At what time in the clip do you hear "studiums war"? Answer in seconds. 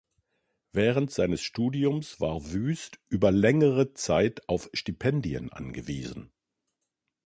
1.43-2.51